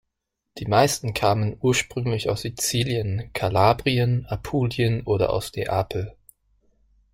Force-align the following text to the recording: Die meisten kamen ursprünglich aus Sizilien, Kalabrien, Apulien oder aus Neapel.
Die 0.57 0.65
meisten 0.65 1.13
kamen 1.13 1.57
ursprünglich 1.61 2.27
aus 2.27 2.41
Sizilien, 2.41 3.29
Kalabrien, 3.33 4.25
Apulien 4.25 5.03
oder 5.03 5.31
aus 5.31 5.53
Neapel. 5.53 6.15